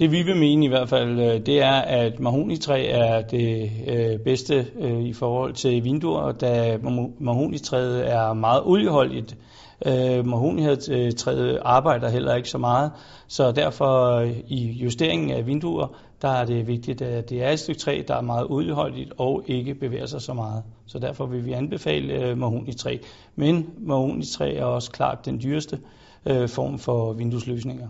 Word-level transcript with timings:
Det 0.00 0.12
vi 0.12 0.22
vil 0.22 0.36
mene 0.36 0.64
i 0.64 0.68
hvert 0.68 0.88
fald, 0.88 1.20
øh, 1.20 1.46
det 1.46 1.62
er, 1.62 1.72
at 1.72 2.20
mahonitræ 2.20 2.86
er 2.86 3.22
det 3.22 3.70
øh, 3.86 4.18
bedste 4.18 4.66
øh, 4.78 5.00
i 5.02 5.12
forhold 5.12 5.52
til 5.54 5.84
vinduer, 5.84 6.32
da 6.32 6.78
mahonitræet 7.18 8.12
er 8.12 8.32
meget 8.32 8.62
olieholdigt. 8.64 9.36
Øh, 9.86 10.26
mahonitræet 10.26 11.58
arbejder 11.62 12.08
heller 12.08 12.34
ikke 12.34 12.48
så 12.48 12.58
meget, 12.58 12.90
så 13.28 13.52
derfor 13.52 14.14
øh, 14.14 14.36
i 14.48 14.70
justeringen 14.70 15.30
af 15.30 15.46
vinduer, 15.46 15.86
der 16.22 16.28
er 16.28 16.44
det 16.44 16.66
vigtigt, 16.66 17.02
at 17.02 17.30
det 17.30 17.42
er 17.42 17.50
et 17.50 17.58
stykke 17.58 17.80
træ, 17.80 18.02
der 18.08 18.16
er 18.16 18.22
meget 18.22 18.46
olieholdigt 18.50 19.12
og 19.18 19.42
ikke 19.46 19.74
bevæger 19.74 20.06
sig 20.06 20.20
så 20.20 20.34
meget. 20.34 20.62
Så 20.86 20.98
derfor 20.98 21.26
vil 21.26 21.46
vi 21.46 21.52
anbefale 21.52 22.36
mahonitræ. 22.36 22.98
Men 23.36 23.70
mahonitræ 23.78 24.54
er 24.54 24.64
også 24.64 24.90
klart 24.90 25.26
den 25.26 25.40
dyreste 25.42 25.78
form 26.46 26.78
for 26.78 27.12
vinduesløsninger. 27.12 27.88